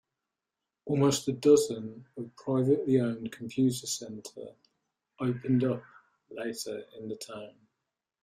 [0.85, 4.55] Almost a dozen of privately owned Computer Centre
[5.19, 5.83] opened up
[6.31, 7.53] later in the town.